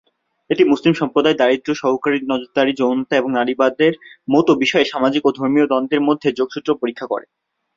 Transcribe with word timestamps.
এটি 0.49 0.63
মুসলিম 0.63 0.93
সম্প্রদায়, 0.95 1.37
দারিদ্র্য, 1.37 1.79
সরকারী 1.83 2.17
নজরদারি, 2.23 2.71
যৌনতা 2.75 3.13
এবং 3.17 3.29
নারীবাদের 3.33 3.93
মতো 4.29 4.51
বিষয়ে 4.63 4.89
সামাজিক 4.91 5.21
ও 5.25 5.35
ধর্মীয় 5.39 5.67
দ্বন্দ্বের 5.67 6.05
মধ্যে 6.07 6.29
যোগসূত্র 6.39 6.69
পরীক্ষা 6.81 7.05
করে। 7.11 7.25